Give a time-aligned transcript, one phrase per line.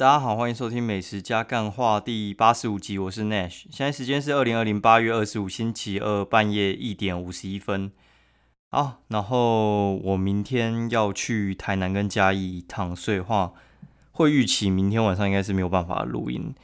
[0.00, 3.64] 大家好，欢迎收听《美食加干话》第八十五集，我是 Nash。
[3.70, 7.92] 现在时间是二零二零八月二十五星期二半夜一点五十一分。
[8.70, 13.52] 好，然后我明天要去台南跟嘉义一趟，所以话
[14.12, 16.54] 会预期明天晚上应该是没有办法录音。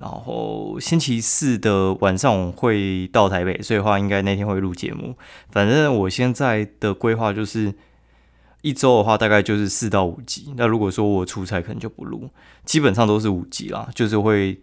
[0.00, 5.18] 然后星期四的晚上我会到台北，所以话应该那天会录节目。
[5.50, 7.74] 反正我现在的规划就是
[8.62, 10.54] 一周的话大概就是四到五集。
[10.56, 12.30] 那如果说我出差，可能就不录，
[12.64, 14.58] 基本上都是五集啦，就是会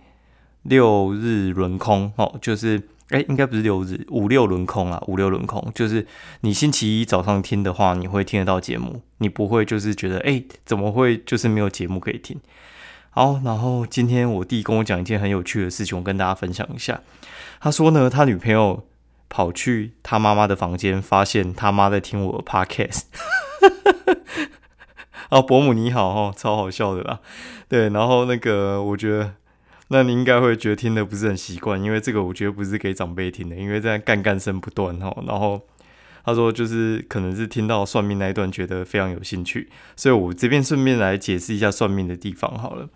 [0.63, 6.05] 六日轮空哦，就是哎，应该不是六日，五六轮空啊，五六轮空，就是
[6.41, 12.39] 你星期一早上听的话，你会听得到节目，你不会就是觉得哎，怎么会就是没有节目可以听。
[13.09, 17.01] 好，然后今天我弟跟我讲一件很有趣的事情，我跟大家分享一下。
[17.59, 18.85] 他说呢，他女朋友
[19.27, 23.01] 跑去他妈妈的房间，发现他妈在听我的 podcast。
[25.29, 27.19] 哦，伯母你好哦，超好笑的啦。
[27.67, 29.33] 对，然后那个我觉得，
[29.89, 35.23] 那你应该会觉得听的不是很习惯，因为这个我觉得不是给长辈听的，因为这样干干声不断哦。
[35.27, 35.61] 然后
[36.25, 42.87] 他说，就是可能是听到算命那一段，觉得非常有兴趣，所以我这边顺便来解释一下算命的地方好了。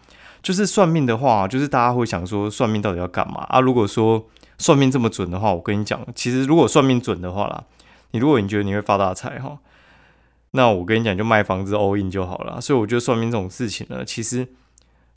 [0.42, 3.59] 就是算命的话，就是大家会想说算命到底要干嘛啊？
[3.62, 7.64] 如果说算命这么准的话，我跟你讲，其实如果算命准的话啦，
[8.12, 9.59] 你如果你觉得你会发大财哈，
[10.54, 12.59] 那我跟你讲，就卖房子 all in 就好了。
[12.59, 14.48] 所以我觉得算命这种事情呢，其实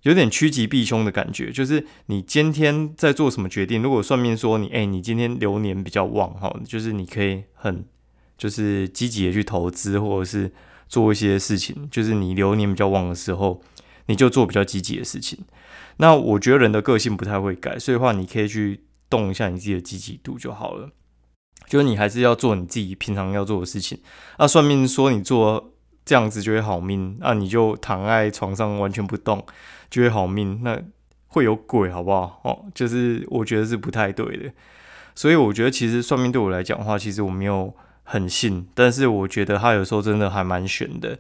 [0.03, 1.51] 有点趋吉避凶的感觉。
[1.51, 7.85] 就是你今天在做什么决定，如果算命说你哎，你今天流年比较旺哈，就是你可以很
[8.37, 10.53] 就是积极的去投资或者是
[10.89, 13.63] 做一些事情，就是你流年比较旺的时候。
[14.09, 15.37] 你就做比较积极的事情，
[15.97, 20.91] 那我觉得人的个性不太会改，所以的话你可以去动一下你自己的积极度就好了。
[21.67, 23.99] 就是你还是要做你自己平常要做的事情。
[24.39, 25.73] 那算命说你做
[26.05, 29.45] 这样子就会好命，那你就躺在床上完全不动
[29.91, 30.81] 就会好命，那
[31.29, 32.41] 会有鬼好不好？
[32.45, 34.53] 哦，就是我觉得是不太对的。
[35.15, 41.19] 所以我觉得其实算命对我来讲的话，其实我没有很信，但是我觉得他有时候真的还蛮玄的。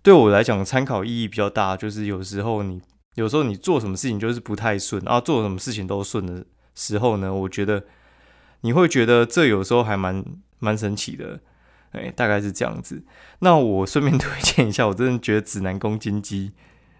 [0.00, 1.76] 对我来讲，参考意义比较大。
[1.76, 2.80] 就是有时候你，
[3.14, 7.84] 有时候你做什么事情就是不太顺，然后做什么事情都顺的时候呢，我觉得
[8.62, 10.24] 你会觉得这有时候还蛮
[10.58, 11.40] 蛮神奇的。
[11.92, 13.04] 哎，大概是这样子。
[13.40, 16.52] 那我顺便推荐一下，我真的觉得指南宫金鸡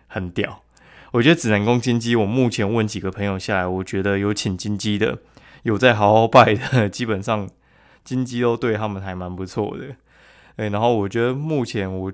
[0.06, 0.62] 很屌。
[1.12, 5.18] 我觉得指南宫金鸡，我目前问几个朋友下来，我觉得有请金鸡的，
[5.62, 7.48] 有在好好拜的， 基本上
[8.04, 9.96] 金鸡都对他们还蛮不错的。
[10.56, 12.12] 哎，然后我觉得目前我。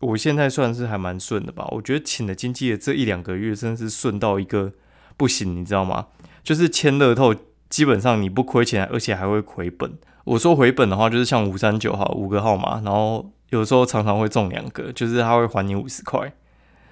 [0.00, 4.72] 我现在算是还蛮顺的吧，我觉得请了经纪的这一两个月，真的是顺到一个
[5.16, 6.06] 不行，你知道吗？
[6.44, 7.34] 就是签乐透，
[7.68, 9.98] 基本上你不亏钱，而且还会回本。
[10.24, 16.32] 我说回本的话，就是像五三九号五个号码，然后有时候常常会中两个，就是他会还你五十块。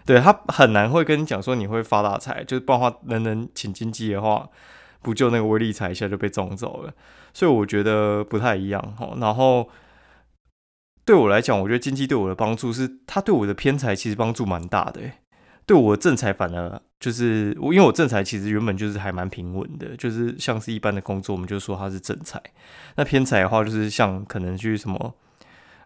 [0.04, 4.48] 对他很难会跟你讲说你会发大财，就是不然话人人请经济的话，
[5.02, 6.92] 不就那个威力财一下就被中走了，
[7.34, 9.14] 所以我觉得不太一样哈。
[9.18, 9.68] 然后。
[11.06, 15.00] 对我来讲，我觉得经济对我的帮助是，他对我的偏财其实帮助蛮大的。
[15.66, 22.40] 对我正财反而就是我，因为我正财其实原本就是还蛮平稳的，就是像是一般的工作，我们就说它是正财。
[22.94, 25.14] 那偏财的话，就是像可能去什么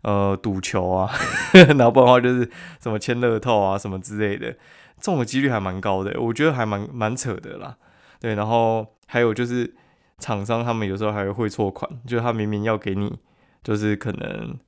[0.02, 1.10] 呃赌球啊，
[1.76, 2.48] 然后不然的话就是
[2.80, 4.54] 什么签乐透啊什么之类的，
[5.00, 6.20] 中的几率还蛮高的。
[6.20, 7.76] 我觉得还蛮蛮扯的啦。
[8.20, 9.74] 对，然后还有就是
[10.18, 13.18] 厂商他们有时候还会汇错款，就是他明明要给你，
[13.64, 14.58] 就是可能。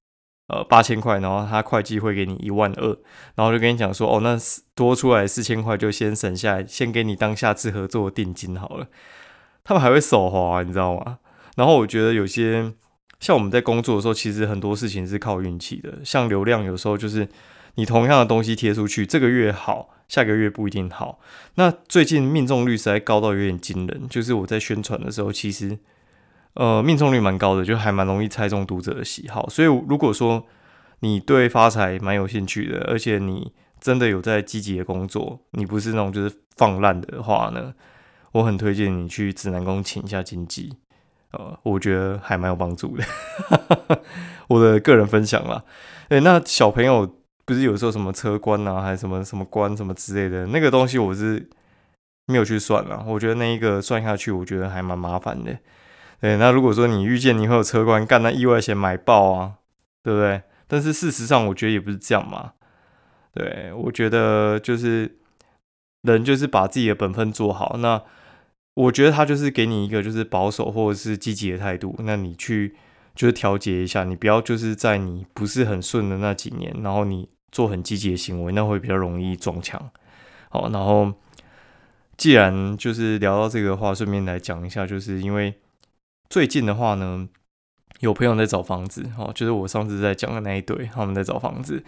[0.53, 2.99] 呃，八千块，然后他会计会给你一万二，
[3.37, 4.37] 然后就跟你讲说，哦，那
[4.75, 8.87] 多出来四千块就先省下来，先给你当下次合作的定金好了。
[9.65, 11.21] 他们还会手滑，你知道吗？
[11.57, 12.71] 然后我觉得有些
[13.19, 16.01] 像我们在工作的时候，其实很多事情是靠运气的。
[16.05, 17.27] 像流量，有时候就是
[17.77, 21.19] 你同样的东西贴出去，这个月好，下个月不一定好。
[21.55, 25.79] 那最近命中率实在高到有点惊人，就是我在宣传的时候，其实。
[26.55, 29.49] 呃，命中率蛮高的，就还蛮容易猜中读者的喜好。
[29.49, 30.45] 所以如果说
[31.01, 37.73] 你对发财蛮有兴趣的，而且你真的有在积极的工作，你不是那种就是放烂的话呢，
[38.33, 40.75] 我很推荐你去指南宫请一下经济，
[41.33, 43.05] 呃，我觉得还蛮有帮助的。
[44.49, 45.65] 我的个人分享啦，
[46.11, 47.17] 诶，那小朋友
[47.47, 51.49] 不是有时候什么车关啊，还是什么什么关什么之类的那个东西，我是
[52.27, 53.03] 没有去算了。
[53.09, 55.59] 我觉得那一个算下去，我觉得还蛮麻烦的。
[56.23, 59.55] 对，那如果说你遇见你会有车关干那意外险买爆啊，
[60.05, 60.43] 对不对？
[60.69, 62.53] 但是事实上，我觉得也不是这样嘛。
[63.35, 65.19] 对，我觉得就是
[66.03, 67.77] 人就是把自己的本分做好。
[67.79, 68.01] 那
[68.75, 71.97] 我觉得他就是给你一个就是保守或者是积极的态度。
[71.99, 72.77] 那你去
[73.17, 79.91] 就是调节一下，你不要就是在你不是很顺的那几年，然后你做很积极的行为，那会比较容易撞墙。
[80.51, 81.13] 好，然后
[82.17, 85.53] 既然就是聊到这个话，顺便来讲一下，就是因为
[86.33, 87.29] 最近的话呢，
[88.01, 91.85] 有朋友在找房子，哦，就是我上次在讲的那一对，他们在找房子，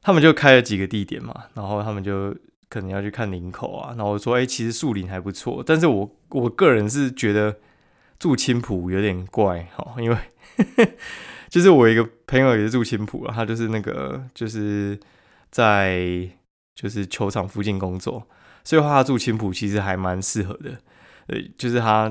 [0.00, 2.34] 他们就开了几个地点嘛，然后他们就
[2.70, 7.58] 可能要去看林口啊，然后我说，哎，其实树林还不错，但是我我个人是觉得
[8.18, 10.16] 住青浦有点怪，哈，因为。
[11.50, 14.98] 就是我一个朋友也是住青浦啊，他就是那个就是
[15.50, 16.26] 在
[16.74, 18.26] 就是球场附近工作，
[18.64, 20.78] 所以话他住青浦其实还蛮适合的，
[21.26, 22.10] 呃，就是他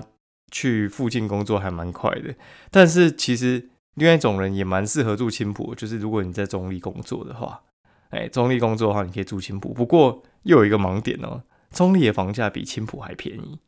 [0.51, 2.35] 去附近工作还蛮快的。
[2.71, 7.61] 但是其实另外一种人也蛮适合住青浦，就是如果你在中立工作的话，
[8.09, 9.73] 哎，中立工作的话你可以住青浦。
[9.73, 13.59] 不过又有一个盲点哦，中立的房价比青浦还便宜。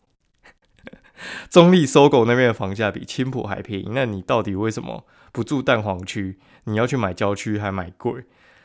[1.49, 6.39] 中立搜狗那边的房价比青浦还便宜，那你到底为什么不住蛋黄区？
[6.63, 8.23] 你要去买郊区还买贵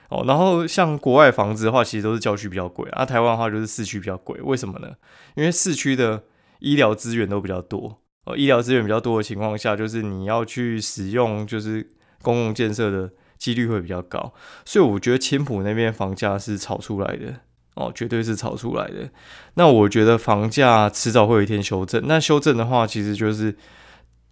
[0.09, 0.23] 哦。
[0.27, 3.05] 然后像国外房子的话，其实都是郊区比较贵啊。
[3.05, 4.95] 台湾的话就是市区比较贵，为什么呢？
[5.35, 6.23] 因为市区的
[6.61, 8.37] 医疗资源都比较多哦。
[8.37, 11.89] 医疗资源比较多的情况下，就是你要去使用就是
[12.23, 14.33] 公共建设的几率会比较高，
[14.65, 17.41] 所以我觉得青浦那边房价是炒出来的。
[17.75, 19.11] 哦，绝对是炒出来的。
[19.55, 22.01] 那我觉得房价迟早会有一天修正。
[22.07, 23.57] 那修正的话，其实就是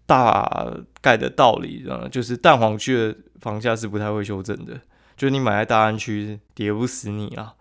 [0.07, 4.81] 大概的道理啊，就是蛋黄区的房价是不太会修正的。
[5.17, 7.55] 就是你买在大安区，跌不死你啊。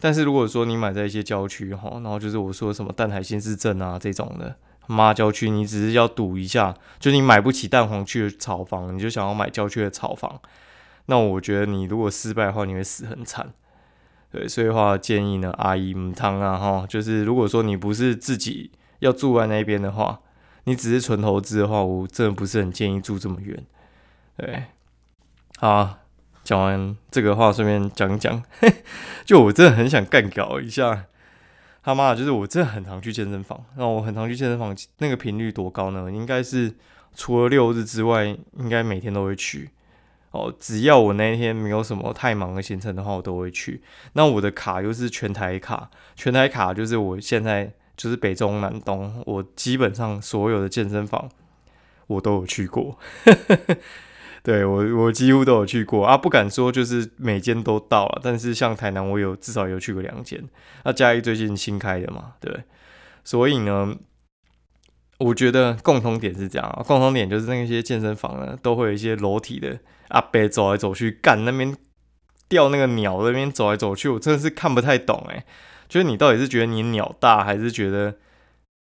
[0.00, 4.56] 但是如果说你买在一些郊区哈，然后就是我说什么淡海新市镇啊这种的，
[4.90, 10.40] 妈郊区，你只是要赌一下，就你买不起蛋黄区的炒房，你就想要买郊区的炒房，
[11.06, 13.52] 那我觉得你如果失败的话，你会死很惨。
[14.32, 18.70] 对，所以话建议呢，阿姨母汤啊，哈，就是如果说你不是自己
[19.00, 20.20] 要住在那边的话，
[20.64, 23.64] 你只是纯投资的话，我真的不是很建议住这么远。
[24.36, 24.64] 对，
[25.58, 25.98] 好，
[26.44, 28.42] 讲完这个话，顺便讲一讲，
[29.26, 31.06] 就我真的很想干搞一下
[31.82, 36.10] 他妈的，就是我真的很常去健身房，那我很常去健身房，那个频率多高呢？
[36.12, 36.74] 应该是
[37.14, 39.70] 除了六日之外，应该每天都会去。
[40.32, 43.82] 哦，只要我那天没有什么太忙的行程的话，我都会去。
[44.12, 51.28] 那我的卡又是全台卡，全台卡就是我现在就是北中南东，我基本上所有的健身房
[52.06, 52.96] 我都有去过。
[54.42, 60.42] 对我，我几乎都有去过啊，不敢说就是每间都到了，但是像台南，我有至少有去过两间。
[60.84, 62.64] 那嘉义最近新开的嘛，对，
[63.24, 63.96] 所以呢。
[65.22, 69.78] 我觉得共同点是这样啊，共同点就是那些健身房呢，都会有一些裸体的
[70.08, 71.76] 阿伯走来走去，干那边
[72.48, 75.44] 钓那个鸟那边走来走去，我真的是看不太懂诶。
[75.90, 78.16] 就是你到底是觉得你鸟大，还是觉得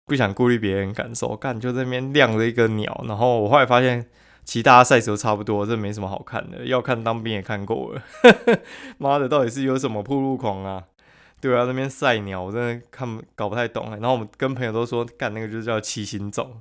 [0.06, 1.34] 不想顾虑别人感受？
[1.34, 4.06] 干就那边晾着一个鸟，然后我后来发现，
[4.44, 6.64] 其他赛事都差不多，这没什么好看的。
[6.64, 8.02] 要看当兵也看够了，
[8.98, 10.84] 妈的，到底是有什么铺路狂啊？
[11.40, 13.90] 对啊，那边赛鸟，我真的看搞不太懂。
[13.92, 16.60] 然后我们跟朋友都说，干那个就是叫七星种。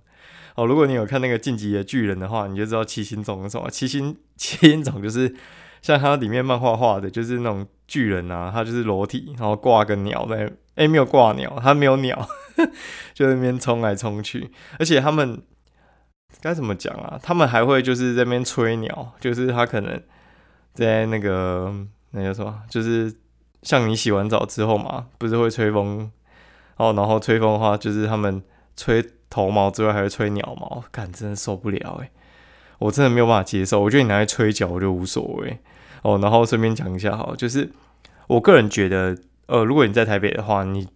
[0.56, 3.70] 哦，如果你有看那个晋级的巨人的话，你就知道七星种是什么。
[3.70, 5.36] 七星七星种就是
[5.81, 12.28] 像它里面漫画画的，就是那种巨人啊，他就是裸体，然后挂个鸟在，哎，没有挂鸟，他没有鸟，
[13.14, 14.50] 就那边冲来冲去。
[14.78, 15.42] 而且他们
[16.42, 17.20] 该怎么讲啊？
[17.22, 20.02] 他们还会就是在那边吹鸟，就是他可能
[20.74, 21.74] 在那个
[22.12, 23.14] 那叫什么，就是。
[23.62, 26.10] 像你洗完澡之后嘛，不是会吹风
[26.78, 28.42] 哦，然后吹风的话，就是他们
[28.78, 32.09] 吹头毛之外，还会吹鸟毛，感真的受不了诶，
[32.78, 33.81] 我真的没有办法接受。
[33.81, 35.59] 我觉得你拿来吹脚我就无所谓
[36.04, 36.18] 哦。
[36.19, 37.69] 然后顺便讲一下哈，就是
[38.28, 39.18] 我个人觉得，
[39.48, 40.88] 呃，如果你在台北的话，你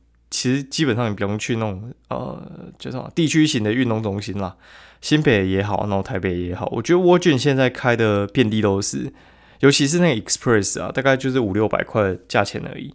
[0.43, 2.37] 其实基本上你不用去那种呃，
[2.77, 4.57] 叫什么地区型的运动中心啦，
[4.99, 9.13] 新北也好，然后台北也好，我觉得沃卷现在开的遍地都是。
[9.61, 12.93] 尤其是那个 Express 啊，大概就是五六百块价钱而已，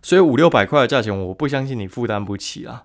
[0.00, 2.84] 所以五六百块的价钱，我不相信你负担不起啊。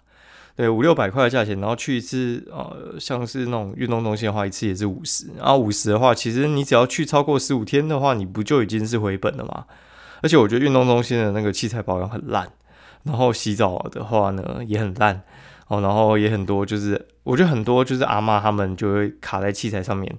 [0.55, 5.27] 对，五六百块的价钱，然后去一次，呃，像是那种运动中心的话，一次也是五十。
[5.37, 9.65] 然后五十的话，其实你只要去超过十五天的话，你不就已经是回本了吗？
[10.23, 12.49] 而且我觉得运动中心的那个器材保养很烂，
[13.05, 15.21] 然后洗澡的话呢也很烂
[15.67, 20.13] 哦，然后也很多，就是我觉得很多就是阿妈他们就会卡在器材上面，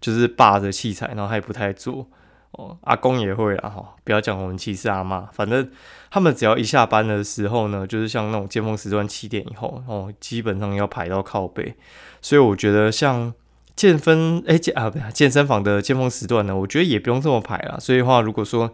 [0.00, 2.06] 就是霸着器材，然后还不太做。
[2.52, 5.68] 哦，阿公也会啊，哈，不要讲我们歧视阿妈，反正
[6.10, 11.74] 他们只要一下班的时候呢，就是像那种尖峰时段七点以后，哦，基本上要排到靠背，
[12.22, 13.34] 所以我觉得像
[13.74, 17.76] 健身哎健啊不健身房的尖峰时段呢，我觉得也不用这么排啦。
[17.78, 18.72] 所以话，如果说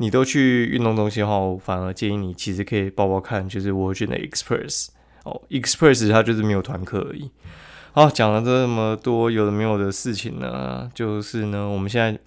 [0.00, 4.88] 你都去运动中心的话，我反而建议你其实可以报报看，就是我选的 Express
[5.22, 7.30] 哦，Express 它就是没有团课而已。
[7.92, 12.18] 好，讲了这么多有的没有的事情呢，就是呢，我们现在。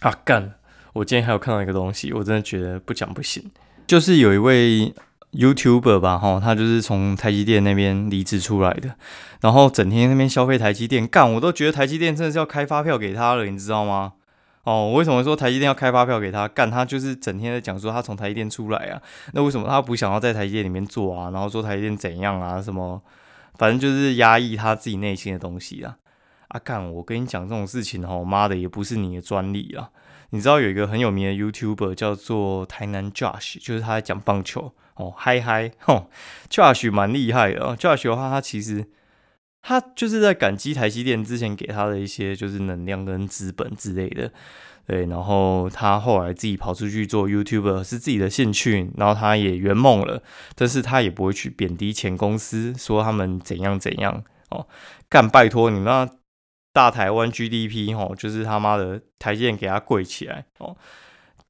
[0.00, 0.54] 啊干！
[0.94, 3.50] 我今天还有看到一个东西，我真的觉得不讲不行。
[3.86, 4.94] 就是有一位
[5.32, 8.94] YouTuber 吧，哈，他就是从台积电那边离职出来的，
[9.42, 14.14] 然后整天那边消费台积电，干，我都觉得台积电真的是要开发票给他了，你知道吗？
[14.64, 16.46] 哦，为什么说台积电要开发票给他？
[16.46, 19.00] 干，他就是整天在讲说他从台积电出来啊，
[19.32, 21.30] 那为什么他不想要在台积电里面做啊？
[21.30, 22.60] 然后说台积电怎样啊？
[22.60, 23.00] 什么，
[23.56, 25.96] 反正就是压抑他自己内心的东西啊。
[26.48, 29.88] 啊，干，我跟你讲这种事情哦，妈的，也不是你的专利啊。
[30.28, 36.10] 你知道有一个很有名的 YouTuber 叫做台南 Josh，就是他在讲棒球哦，嗨嗨，吼
[36.50, 37.76] ，Josh 蛮厉害的。
[37.78, 38.86] Josh 的话，他其实。
[39.62, 44.32] 他就是在感激台积电之前给他的一些就是能量跟资本之类的，
[44.86, 50.22] 对，然后他后来自己跑出去做 YouTuber 是自己的兴趣，然后他也圆梦了，
[50.54, 54.66] 但是他也不会去贬低前公司，说他们怎样怎样哦，
[55.08, 56.08] 干拜托你那
[56.72, 60.76] 大台湾 GDP 哦，就是他妈的台积电给他跪起来哦。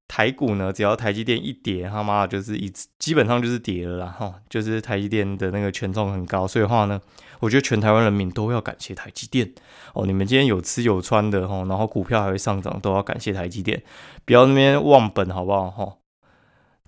[0.09, 7.00] 台股呢，只要台积电一跌，他妈的就是一基本上就是跌了啦，哈，就是台积电的那个权重很高，所以的话呢，
[7.40, 9.52] 我觉得全台湾人民都要感谢台积电
[9.94, 10.06] 哦。
[10.06, 13.82] 你们今天有吃有穿的哈，然后股票还会上涨，都要感谢台积电，
[14.25, 15.97] 不要那边忘本好不好哈？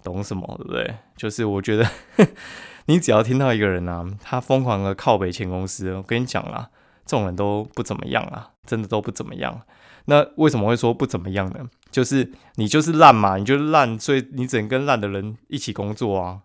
[0.03, 0.97] 懂什么对不对？
[1.17, 1.89] 就是我觉得
[2.87, 6.71] 你只要听到一个人啊，他疯狂的靠北前公司，我跟你讲啦，
[7.07, 9.63] 这种人都不怎么样啊，真的都不怎么样。
[10.07, 11.71] 那为什么会说不怎么样呢？
[11.93, 16.41] 就是你就是烂嘛，你就烂，所以你只能跟烂的人一起工作啊，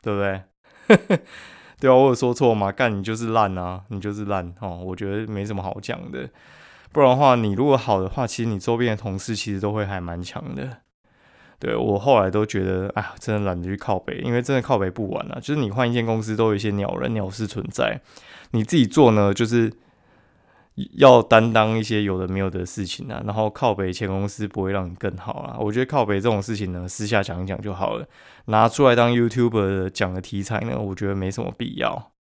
[0.00, 1.18] 对不对？
[1.78, 2.72] 对啊，我有说错吗？
[2.72, 6.28] 干你就是烂啊，你就是烂哦，我觉得没什么好讲的。
[6.92, 10.78] 不然的话，你如果好的话，其实你周边的同事其实都会还蛮强的。
[11.58, 15.38] 对我后来都觉得，哎，真的懒得去靠北，因为真的靠北不完啊。
[15.40, 18.00] 就是你换一间公司，都有一些鸟人鸟事存在，
[18.52, 19.72] 你自己做呢，就是。
[20.92, 25.56] 要担当一些有的没有的事情啊，然后靠北前公司不会让你更好啊。
[25.58, 28.06] 我觉得靠北这种事情呢，私下讲一讲就好了，
[28.46, 32.12] 拿出来当 YouTuber 讲的题材呢，我觉得没什么必要。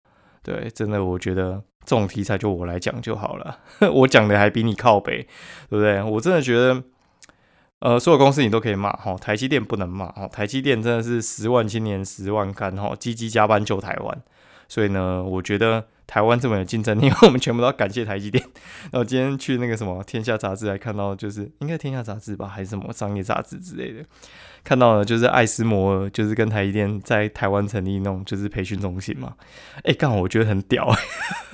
[0.44, 3.58] 对，真的，我觉得这种题材就我来讲就好了，
[3.92, 5.26] 我讲的还比你靠北，
[5.68, 6.00] 对不对？
[6.02, 6.84] 我真的觉得，
[7.80, 14.22] 呃，所有公司你都可以骂哈，台积电不能骂哈，台积电真的是十万青年十万干哈，积极加班救台湾。
[14.68, 15.86] 所以呢，我觉得。
[16.06, 18.44] 台湾这么有竞争力，我们全部都要感谢台积电。
[18.92, 24.04] 然后今天去那个什么《天下杂志》来看到，就是应该《天下杂志》吧，还是什么商业杂志之类的，
[24.62, 29.34] 看到了就是爱斯摩尔，就是跟台积电在台湾成立那种就是培训中心嘛。
[29.82, 30.86] 哎，刚好我觉得很屌，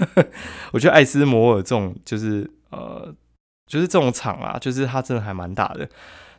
[0.72, 3.14] 我觉得爱斯摩尔这种就是呃，
[3.66, 5.88] 就是这种厂啊，就是它真的还蛮大的。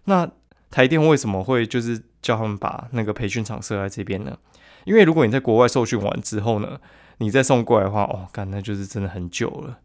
[0.04, 0.30] 那
[0.70, 4.38] 台电为什么会就是叫他们把那个培训厂设在这边呢？
[4.84, 6.78] 因为如果你在国外受训完之后呢？
[7.22, 9.78] 你再送过来的话，哦，干那就是真的很久了。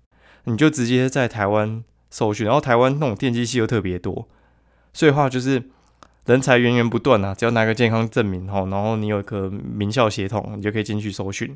[0.44, 4.26] 你就直接在台湾搜寻，然后台湾那种电机系又特别多，
[4.94, 5.62] 所以话就是
[6.24, 7.34] 人才源源不断啊。
[7.34, 11.54] 只要拿个健康证明哈，然后你有一个名校协同，你就可以进去搜寻。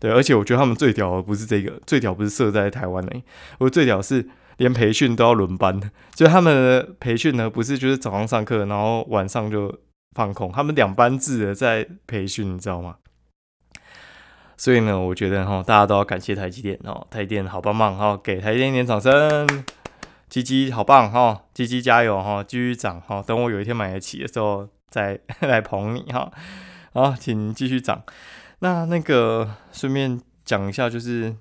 [0.00, 3.22] 对，而且我觉得他们最屌的不是这个，最屌不是设在台湾内，
[3.58, 5.88] 我最屌是连培训都要轮班的。
[6.16, 9.78] 就他们的培训呢，不是就是早上上课，然后晚上就
[10.16, 12.96] 放空，他们两班制的在培训，你知道吗？
[14.62, 19.64] 所以呢，我觉得哈，大家都要感谢台积电哦，台积电好棒棒哈，给台积电一点掌声，
[20.28, 26.30] 鸡鸡好棒哈，鸡鸡加油哈，继续涨哈，等我有一天买得起的时候再 来捧你哈，
[26.92, 28.04] 好，请继续涨。
[28.60, 31.34] 那那个顺便讲一下，就是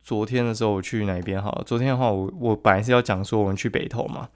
[0.00, 1.50] 昨天的时候我去哪边哈？
[1.66, 4.28] 昨天的话，我我本来是要讲说我们去北投嘛，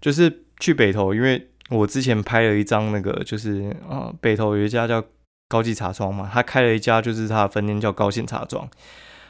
[0.00, 5.04] 就是去北投，因为我之前拍了一张那个，就是啊，北投有一家叫。
[5.48, 8.68] 高级茶庄嘛，他开了一家，就是他的分店叫高兴茶庄。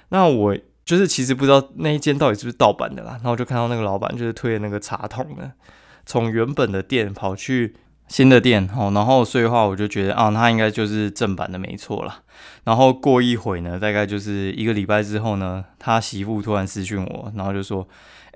[0.09, 3.13] 那我就是其实不知道那一间到底是不是盗版的啦。
[3.23, 5.53] 然后就看到那个老板就是推的那个茶桶呢，
[6.07, 7.75] 从原本的店跑去
[8.09, 8.91] 新的店哦。
[8.95, 12.23] 然后所以的话我就觉得啊，他应该就是正版的没错啦。
[12.65, 17.87] 然后过一会呢，大概就是一个礼拜之后呢，他媳妇突然私讯我，然后就说。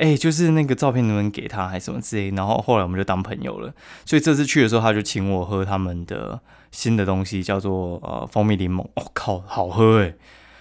[0.01, 2.31] 哎，就是那个照片能不能给他，还是什么之类。
[2.37, 3.75] 然后后来我们就当朋友了。
[4.07, 6.39] 所以这次去的时候，他就请我喝他们的
[6.71, 8.85] 新的东西，叫做呃蜂蜜柠檬。
[8.95, 10.15] 我靠，好喝诶，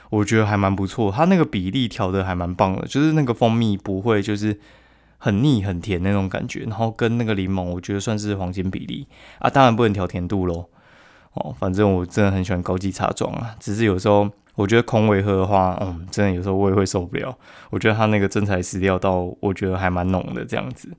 [0.09, 1.11] 我觉得还蛮不错。
[1.11, 4.59] 它那个比例调的还蛮棒的，就是那个蜂蜜不会就是
[5.17, 6.61] 很腻很甜那种感觉。
[6.61, 9.07] 然后跟那个柠檬，我觉得算是黄金比例
[9.39, 9.49] 啊。
[9.49, 10.65] 当然不能调甜度喽。
[11.33, 14.29] 哦，反正我真的很喜欢高级茶庄啊，只是有时候。
[14.57, 17.37] 我觉得空位喝的话，嗯，真的有时候我也会受不了。
[17.69, 20.89] 我觉得它那个真材实料到，我觉得还蛮浓的这样子。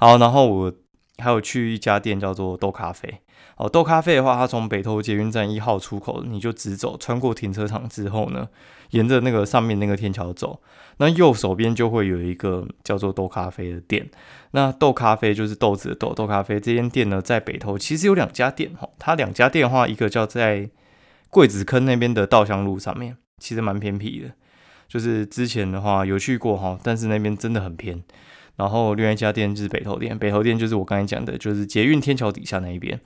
[0.00, 0.72] 好，然后我
[1.18, 3.20] 还有去一家店叫做豆咖啡。
[3.56, 8.48] 哦，豆咖啡的话，它从北投捷运站一号出口，你就直走，穿过停车场之后呢，
[8.90, 10.60] 沿着那个上面那个天桥走，
[10.96, 14.08] 那右手边就会有一个叫做豆咖啡的店。
[14.52, 20.70] 那豆咖啡就是豆子的豆，豆咖啡这间店呢，在北投其实有两家店哈，它两家店的话，一个叫在
[21.28, 24.30] 桂子坑那边的稻香路上面，其实蛮偏僻的，
[24.88, 28.02] 就是之前的话有去过哈，但是那边真的很偏。
[28.56, 32.98] 然后另外一家店就是北投店，北投店就是我刚才讲的，就是捷运天桥底下那一边。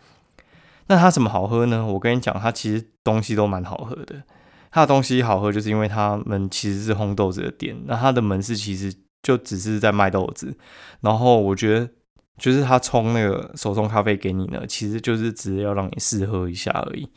[0.86, 1.84] 那它什么好喝呢？
[1.84, 4.22] 我跟你讲，它其实东西都蛮好喝的。
[4.70, 7.76] 它的东西好喝，就是因为他们其实是烘豆子的店。
[7.86, 10.56] 那它的门市其实就只是在卖豆子。
[11.00, 11.88] 然后我觉得，
[12.36, 17.08] 就是他冲那个手冲咖啡给你呢，其实就是只是要让你试喝一下而已。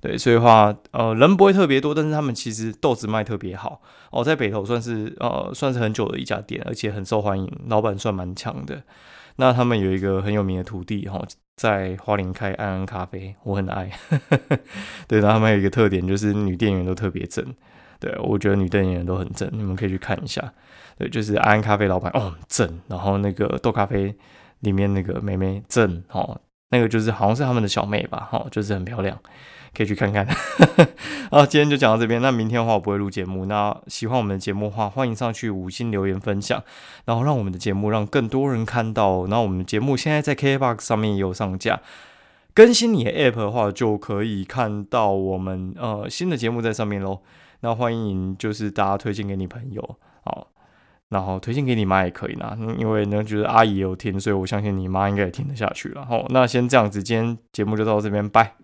[0.00, 8.82] 对，所以话，呃，人不会特别多，但是他们其实豆子卖特别好哦，在北投算是呃算是很久的一家店，而且很受欢迎，老板算蛮强的。
[9.36, 11.24] 那他们有一个很有名的徒弟哈，
[11.56, 13.90] 在花林开安安咖啡，我很爱。
[15.06, 17.44] 对，然后他们有一个特点就是女店员都特别正，
[18.00, 20.52] 对我觉得女店员都很正，你们可以去看一下。
[20.98, 24.14] 对，就是安安咖啡老板哦正，然后那个豆咖啡
[24.60, 26.40] 里面那个妹妹正哦，
[26.72, 29.16] 那个就是好像是他们的小妹吧，哈，就是很漂亮。
[29.74, 30.26] 可以去看看。
[31.32, 32.20] 啊，今天就讲到这边。
[32.20, 33.46] 那明天的话，我不会录节目。
[33.46, 36.62] 那喜欢我们的节目的话，欢迎上去五星留言分享，
[37.06, 39.26] 然后让我们的节目让更多人看到。
[39.28, 41.80] 那我们的节目现在在 KBox 上面也有上架，
[42.52, 47.20] 更新你的 App 的话，就可以看到我们呃新的节目在上面喽。
[47.60, 49.96] 那欢迎就是大家推荐给你朋友，
[51.12, 56.04] 然后推荐给你妈也可以啦，因为呢就是阿姨有听，所以我相信你妈应该也听得下去了。
[56.06, 58.61] 好，那先这样子，今天节目就到这边，拜。